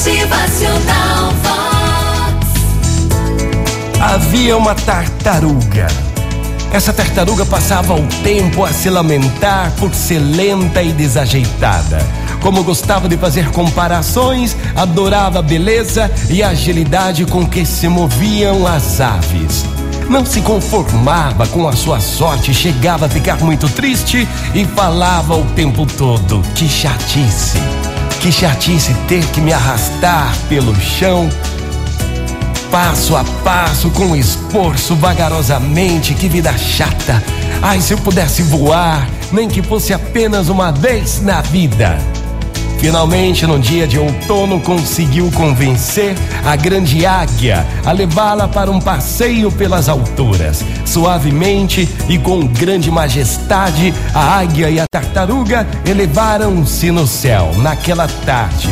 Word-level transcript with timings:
Motivacional 0.00 1.30
Vox. 1.42 2.46
Havia 4.00 4.56
uma 4.56 4.74
tartaruga. 4.74 5.88
Essa 6.72 6.90
tartaruga 6.90 7.44
passava 7.44 7.92
o 7.92 8.06
tempo 8.22 8.64
a 8.64 8.72
se 8.72 8.88
lamentar 8.88 9.70
por 9.72 9.94
ser 9.94 10.18
lenta 10.20 10.82
e 10.82 10.90
desajeitada. 10.94 11.98
Como 12.40 12.64
gostava 12.64 13.10
de 13.10 13.18
fazer 13.18 13.50
comparações, 13.50 14.56
adorava 14.74 15.40
a 15.40 15.42
beleza 15.42 16.10
e 16.30 16.42
a 16.42 16.48
agilidade 16.48 17.26
com 17.26 17.46
que 17.46 17.66
se 17.66 17.86
moviam 17.86 18.66
as 18.66 19.02
aves. 19.02 19.66
Não 20.08 20.24
se 20.24 20.40
conformava 20.40 21.46
com 21.46 21.68
a 21.68 21.72
sua 21.72 22.00
sorte, 22.00 22.54
chegava 22.54 23.04
a 23.04 23.08
ficar 23.08 23.38
muito 23.44 23.68
triste 23.68 24.26
e 24.54 24.64
falava 24.64 25.36
o 25.36 25.44
tempo 25.50 25.84
todo: 25.84 26.40
que 26.54 26.66
chatice, 26.66 27.58
que 28.20 28.30
chatice 28.30 28.92
ter 29.08 29.24
que 29.32 29.40
me 29.40 29.52
arrastar 29.52 30.36
pelo 30.48 30.74
chão 30.78 31.28
passo 32.70 33.16
a 33.16 33.24
passo, 33.42 33.90
com 33.90 34.14
esforço, 34.14 34.94
vagarosamente, 34.94 36.14
que 36.14 36.28
vida 36.28 36.56
chata. 36.56 37.22
Ai, 37.60 37.80
se 37.80 37.92
eu 37.92 37.98
pudesse 37.98 38.42
voar, 38.42 39.08
nem 39.32 39.48
que 39.48 39.62
fosse 39.62 39.92
apenas 39.92 40.48
uma 40.48 40.70
vez 40.70 41.20
na 41.20 41.40
vida. 41.40 41.98
Finalmente, 42.80 43.46
no 43.46 43.58
dia 43.58 43.86
de 43.86 43.98
outono, 43.98 44.58
conseguiu 44.58 45.30
convencer 45.32 46.14
a 46.42 46.56
grande 46.56 47.04
águia 47.04 47.66
a 47.84 47.92
levá-la 47.92 48.48
para 48.48 48.70
um 48.70 48.80
passeio 48.80 49.52
pelas 49.52 49.86
alturas. 49.86 50.64
Suavemente 50.86 51.86
e 52.08 52.18
com 52.18 52.46
grande 52.46 52.90
majestade, 52.90 53.92
a 54.14 54.38
águia 54.38 54.70
e 54.70 54.80
a 54.80 54.86
tartaruga 54.90 55.68
elevaram-se 55.84 56.90
no 56.90 57.06
céu 57.06 57.52
naquela 57.58 58.08
tarde. 58.24 58.70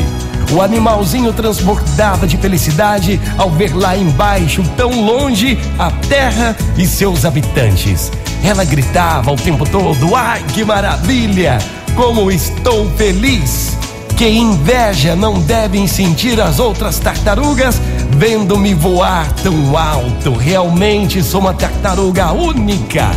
O 0.53 0.63
animalzinho 0.63 1.31
transbordava 1.35 2.27
de 2.27 2.39
felicidade 2.39 3.21
ao 3.37 3.51
ver 3.51 3.77
lá 3.77 3.95
embaixo, 3.95 4.63
tão 4.75 5.05
longe, 5.05 5.59
a 5.79 5.91
terra 6.09 6.57
e 6.79 6.87
seus 6.87 7.27
habitantes. 7.27 8.11
Ela 8.43 8.65
gritava 8.65 9.31
o 9.31 9.37
tempo 9.37 9.69
todo: 9.69 10.17
Ai, 10.17 10.43
que 10.55 10.65
maravilha! 10.65 11.59
Como 11.95 12.31
estou 12.31 12.89
feliz! 12.93 13.77
Que 14.19 14.29
inveja 14.29 15.15
não 15.15 15.39
devem 15.39 15.87
sentir 15.87 16.41
as 16.41 16.59
outras 16.59 16.99
tartarugas 16.99 17.81
vendo-me 18.11 18.75
voar 18.75 19.31
tão 19.45 19.79
alto. 19.79 20.33
Realmente 20.33 21.23
sou 21.23 21.41
uma 21.41 21.55
tartaruga 21.55 22.33
única. 22.33 23.13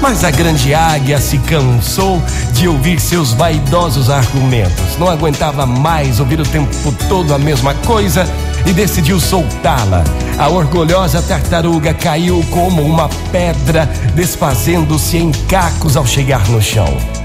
Mas 0.00 0.22
a 0.22 0.30
grande 0.30 0.72
águia 0.72 1.20
se 1.20 1.36
cansou 1.38 2.22
de 2.52 2.68
ouvir 2.68 3.00
seus 3.00 3.32
vaidosos 3.32 4.08
argumentos. 4.08 4.96
Não 5.00 5.08
aguentava 5.08 5.66
mais 5.66 6.20
ouvir 6.20 6.40
o 6.40 6.46
tempo 6.46 6.94
todo 7.08 7.34
a 7.34 7.38
mesma 7.38 7.74
coisa 7.74 8.24
e 8.64 8.72
decidiu 8.72 9.18
soltá-la. 9.18 10.04
A 10.38 10.48
orgulhosa 10.48 11.20
tartaruga 11.22 11.92
caiu 11.92 12.40
como 12.52 12.82
uma 12.82 13.08
pedra, 13.32 13.90
desfazendo-se 14.14 15.16
em 15.16 15.32
cacos 15.48 15.96
ao 15.96 16.06
chegar 16.06 16.48
no 16.50 16.62
chão. 16.62 17.23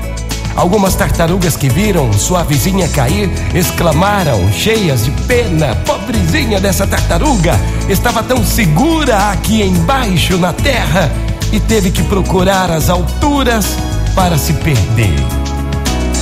Algumas 0.56 0.96
tartarugas 0.96 1.56
que 1.56 1.70
viram 1.70 2.12
sua 2.14 2.44
vizinha 2.44 2.88
cair 2.90 3.30
exclamaram, 3.54 4.52
cheias 4.52 5.06
de 5.06 5.12
pena: 5.28 5.76
Pobrezinha 5.86 6.60
dessa 6.60 6.86
tartaruga! 6.86 7.60
Estava 7.88 8.22
tão 8.22 8.44
segura 8.44 9.30
aqui 9.30 9.62
embaixo 9.62 10.38
na 10.38 10.54
terra 10.54 11.12
e 11.52 11.60
teve 11.60 11.92
que 11.92 12.04
procurar 12.04 12.70
as 12.72 12.90
alturas 12.90 13.66
para 14.16 14.38
se 14.38 14.54
perder. 14.54 15.16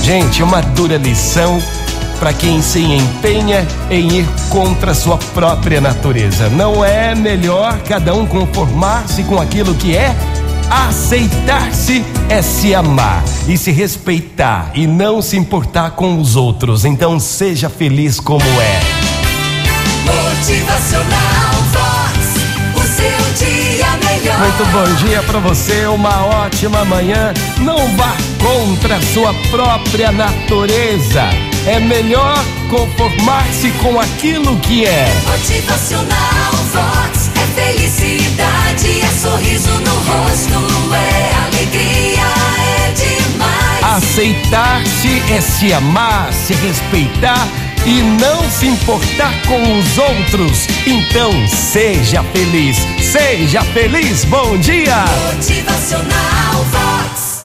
Gente, 0.02 0.42
uma 0.42 0.62
dura 0.62 0.96
lição 0.96 1.60
para 2.18 2.32
quem 2.32 2.60
se 2.60 2.80
empenha 2.80 3.66
em 3.90 4.08
ir 4.20 4.26
contra 4.48 4.94
sua 4.94 5.16
própria 5.18 5.80
natureza. 5.80 6.48
Não 6.48 6.84
é 6.84 7.14
melhor 7.14 7.78
cada 7.86 8.14
um 8.14 8.26
conformar-se 8.26 9.22
com 9.24 9.40
aquilo 9.40 9.74
que 9.74 9.96
é? 9.96 10.14
Aceitar-se 10.70 12.04
é 12.28 12.42
se 12.42 12.74
amar 12.74 13.24
e 13.48 13.56
se 13.56 13.70
respeitar 13.70 14.70
e 14.74 14.86
não 14.86 15.22
se 15.22 15.36
importar 15.36 15.92
com 15.92 16.20
os 16.20 16.36
outros. 16.36 16.84
Então 16.84 17.18
seja 17.18 17.70
feliz 17.70 18.20
como 18.20 18.44
é. 18.44 18.80
Motivacional 20.04 21.54
Vox. 21.72 22.18
O 22.74 22.86
seu 22.86 23.46
dia 23.46 23.86
melhor. 24.04 24.38
Muito 24.40 24.64
bom 24.70 25.06
dia 25.06 25.22
para 25.22 25.38
você, 25.38 25.86
uma 25.86 26.26
ótima 26.26 26.84
manhã. 26.84 27.32
Não 27.58 27.96
vá 27.96 28.14
contra 28.38 28.96
a 28.96 29.02
sua 29.02 29.32
própria 29.50 30.12
natureza. 30.12 31.22
É 31.66 31.80
melhor 31.80 32.44
conformar-se 32.68 33.70
com 33.82 33.98
aquilo 33.98 34.56
que 34.58 34.84
é. 34.84 35.08
Motivacional 35.26 36.27
Aceitar-se 44.18 45.22
é 45.32 45.40
se 45.40 45.72
amar, 45.72 46.32
se 46.32 46.52
respeitar 46.52 47.46
e 47.86 48.02
não 48.20 48.50
se 48.50 48.66
importar 48.66 49.32
com 49.46 49.78
os 49.78 49.96
outros. 49.96 50.66
Então 50.84 51.30
seja 51.46 52.24
feliz, 52.24 52.78
seja 53.00 53.62
feliz. 53.62 54.24
Bom 54.24 54.58
dia! 54.58 55.04
Motivacional. 55.32 56.97